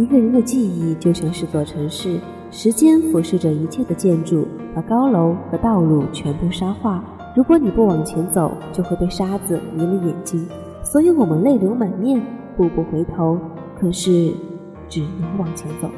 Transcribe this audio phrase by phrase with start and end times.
[0.00, 2.18] 一个人的记忆就像是座城市，
[2.50, 7.04] 时间俯视着一切的建筑，把高楼和道路全部沙化。
[7.36, 10.48] 如果你不往前走，就会被沙子迷了眼睛。
[10.82, 12.18] 所以我们泪流满面，
[12.56, 13.38] 步步回头，
[13.78, 14.32] 可是
[14.88, 15.90] 只能往前走。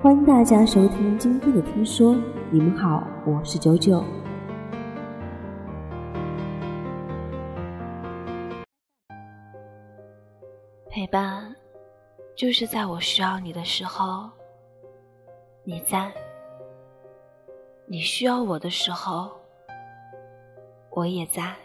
[0.00, 2.16] 欢迎大家收听今天的听说，
[2.50, 4.02] 你们好，我是九九。
[12.36, 14.28] 就是在我需要你的时候，
[15.64, 16.12] 你在；
[17.86, 19.30] 你需要我的时候，
[20.90, 21.56] 我也在。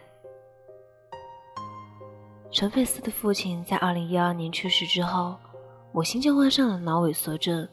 [2.52, 5.36] 陈佩斯的父亲在二零一二年去世之后，
[5.92, 7.68] 母亲就患上了脑萎缩症，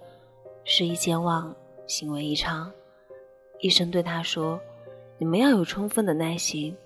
[0.64, 1.54] 失忆健忘，
[1.86, 2.72] 行为异常。
[3.60, 4.60] 医生对他说
[5.18, 6.76] ：“你们要有充分的耐心，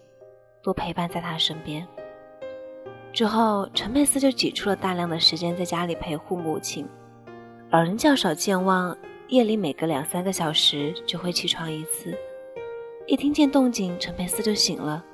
[0.62, 1.89] 多陪伴在他身边。”
[3.12, 6.89] 之后，陈佩斯就挤出了大量的时间在家里陪护母亲。
[7.70, 8.97] 老人较少健忘，
[9.29, 12.17] 夜里每隔两三个小时就会起床一次。
[13.06, 15.05] 一听见动静，陈佩斯就醒了，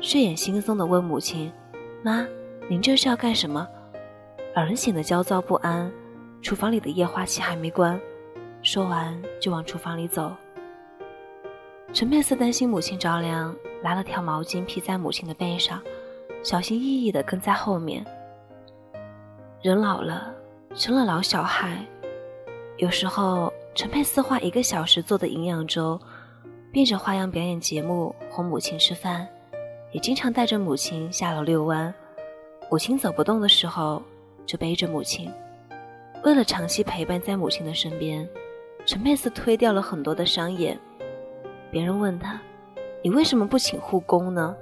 [0.00, 1.52] 睡眼惺忪地问母亲
[2.02, 2.26] ：“妈，
[2.68, 3.66] 您这是要干什么？”
[4.56, 5.92] 老人显得焦躁不安，
[6.40, 8.00] 厨房里的液化气还没关。
[8.62, 10.32] 说完就往厨房里走。
[11.92, 15.82] 陈佩斯担心母亲着凉，拿了条毛巾披在母亲的背上。
[16.44, 18.04] 小心翼翼地跟在后面。
[19.62, 20.30] 人老了，
[20.74, 21.82] 成了老小孩。
[22.76, 25.98] 有时候，陈佩斯花一个小时做的营养粥，
[26.70, 29.26] 变着花样表演节目哄母亲吃饭，
[29.90, 31.92] 也经常带着母亲下楼遛弯。
[32.70, 34.02] 母亲走不动的时候，
[34.44, 35.32] 就背着母亲。
[36.24, 38.28] 为了长期陪伴在母亲的身边，
[38.84, 40.78] 陈佩斯推掉了很多的商演。
[41.70, 42.38] 别人问他
[43.02, 44.54] ：“你为什么不请护工呢？”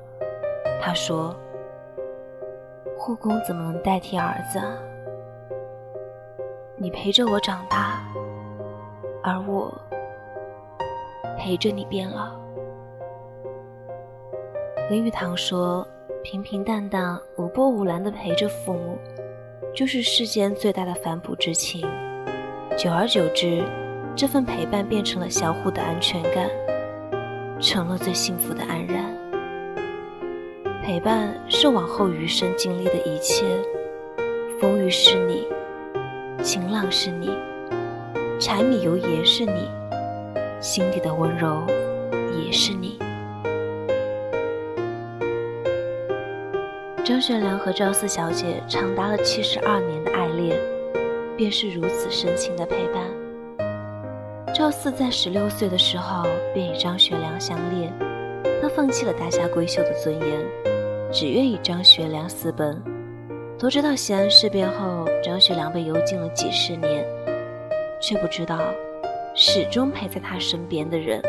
[0.80, 1.36] 他说。
[3.04, 4.60] 护工怎么能代替儿子？
[6.76, 8.00] 你陪着我长大，
[9.24, 9.76] 而我
[11.36, 12.30] 陪着你变老。
[14.88, 15.84] 林语堂说
[16.22, 18.96] ：“平平淡淡、无波无澜的陪着父母，
[19.74, 21.80] 就是世间最大的反哺之情。
[22.76, 23.64] 久而久之，
[24.14, 26.48] 这份陪伴变成了相互的安全感，
[27.58, 29.12] 成了最幸福的安然。”
[30.82, 33.44] 陪伴是往后余生经历的一切，
[34.60, 35.46] 风雨是你，
[36.42, 37.30] 晴朗是你，
[38.40, 39.70] 柴米油盐是你，
[40.60, 41.62] 心底的温柔
[42.44, 42.98] 也是你。
[47.04, 50.58] 张学良和赵四小姐长达了七十二年的爱恋，
[51.36, 53.04] 便是如此深情的陪伴。
[54.52, 57.92] 赵四在十六岁的时候便与张学良相恋，
[58.60, 60.71] 他放弃了大家闺秀的尊严。
[61.12, 62.82] 只愿与张学良私奔。
[63.58, 67.06] 都知道西安事变后，张学良被幽禁了几十年，
[68.00, 68.58] 却不知道，
[69.36, 71.22] 始终陪在他身边的人，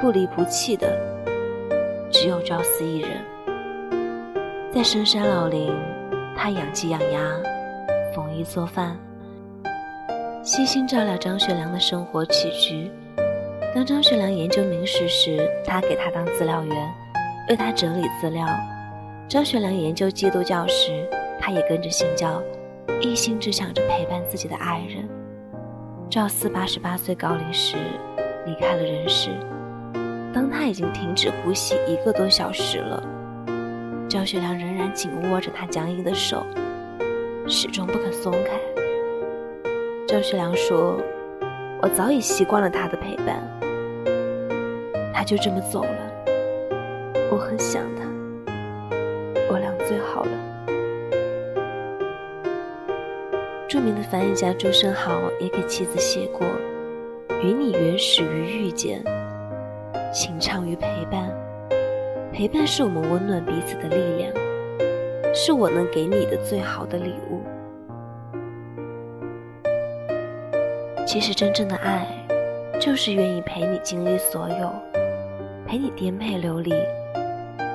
[0.00, 0.96] 不离不弃的，
[2.10, 3.10] 只有赵四一人。
[4.72, 5.74] 在深山老林，
[6.36, 7.20] 他养鸡养鸭，
[8.14, 8.96] 缝衣做饭，
[10.42, 12.90] 悉心照料张学良的生活起居。
[13.74, 16.94] 当张学良研究明史时，他给他当资料员，
[17.50, 18.46] 为他整理资料。
[19.26, 21.08] 张学良研究基督教时，
[21.40, 22.42] 他也跟着信教，
[23.00, 25.08] 一心只想着陪伴自己的爱人。
[26.10, 27.76] 赵四八十八岁高龄时
[28.46, 29.30] 离开了人世，
[30.32, 33.02] 当他已经停止呼吸一个多小时了，
[34.08, 36.46] 张学良仍然紧握着他僵硬的手，
[37.48, 38.50] 始终不肯松开。
[40.06, 41.00] 张学良说
[41.82, 43.42] ：“我早已习惯了他的陪伴，
[45.12, 46.12] 他就这么走了，
[47.32, 48.04] 我很想他。”
[53.74, 56.46] 著名的翻译家朱生豪也给妻子写过
[57.42, 59.02] ：“与你原始于遇见，
[60.12, 61.28] 情长于陪伴。
[62.32, 64.32] 陪伴是我们温暖彼此的力量，
[65.34, 67.42] 是我能给你的最好的礼物。
[71.04, 72.06] 其实，真正的爱，
[72.78, 74.72] 就是愿意陪你经历所有，
[75.66, 76.72] 陪你颠沛流离。”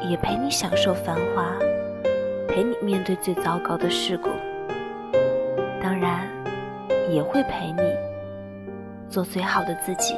[0.10, 1.54] 也陪你享受繁华，
[2.48, 4.30] 陪你面对最糟糕的事故，
[7.10, 7.82] 也会陪你
[9.10, 10.16] 做最好的自己。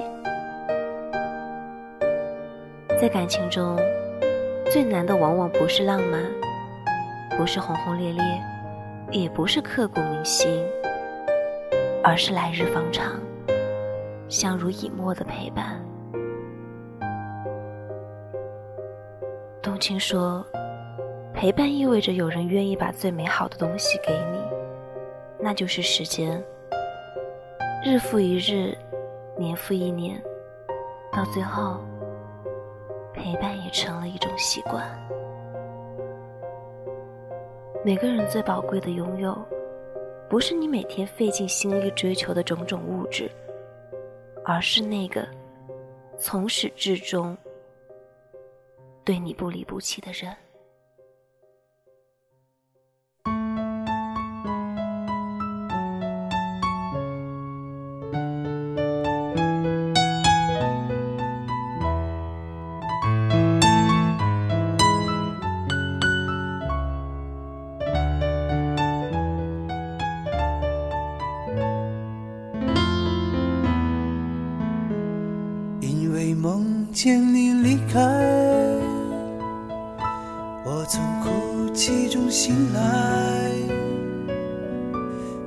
[2.99, 3.77] 在感情中，
[4.65, 6.21] 最难的往往不是浪漫，
[7.37, 8.23] 不是轰轰烈烈，
[9.09, 10.63] 也不是刻骨铭心，
[12.03, 13.19] 而是来日方长，
[14.29, 15.83] 相濡以沫的陪伴。
[19.63, 20.45] 冬青说
[21.33, 24.39] ：“陪伴意味着有人愿意把最美好的东西给你，
[25.39, 26.43] 那就是时间。
[27.83, 28.77] 日复一日，
[29.35, 30.21] 年复一年，
[31.11, 31.79] 到最后，
[33.11, 34.87] 陪伴也成了一种习惯。
[37.83, 39.35] 每个人最宝贵的拥有，
[40.29, 43.27] 不是你每天费尽心力追求的种种物质，
[44.45, 45.27] 而是那个
[46.19, 47.35] 从始至终
[49.03, 50.31] 对你不离不弃的人。
[76.41, 77.99] 梦见你离开，
[80.65, 82.81] 我从哭泣中醒来，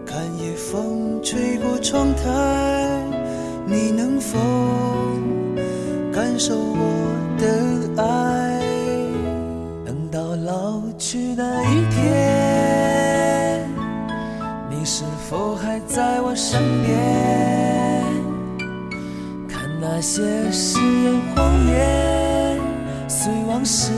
[0.07, 2.31] 看夜风吹过窗台，
[3.67, 4.39] 你能否
[6.13, 7.11] 感受我
[7.41, 8.61] 的爱？
[9.85, 13.69] 等到老去那一天，
[14.71, 17.54] 你是否还在我身边？
[19.97, 20.81] 那些誓
[21.69, 22.59] 言。
[23.07, 23.93] 随往事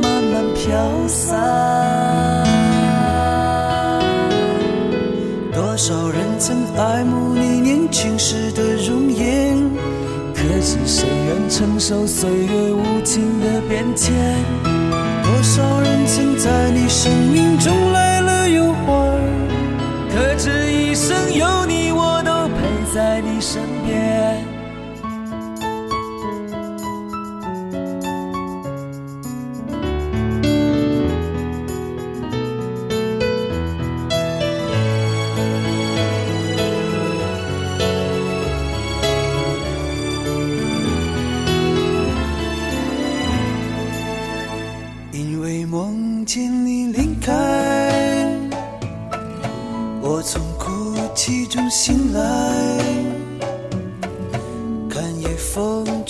[0.00, 1.38] 慢慢飘散，
[5.52, 9.54] 多少人曾爱慕你年轻时的容颜，
[10.34, 14.14] 可是谁愿承受岁月无情的变迁？
[15.22, 17.51] 多少人曾在你生命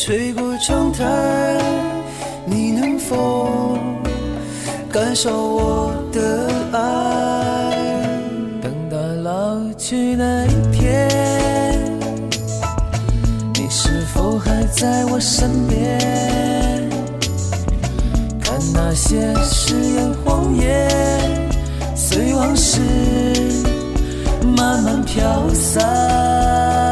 [0.04, 1.04] 吹过窗台，
[2.44, 3.78] 你能否
[4.90, 7.70] 感受我的爱？
[8.60, 11.08] 等到老去那一天，
[13.54, 16.90] 你是否还在我身边？
[18.42, 21.48] 看那些誓言谎言，
[21.94, 22.80] 随往事
[24.56, 26.91] 慢慢飘散。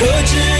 [0.00, 0.59] 可知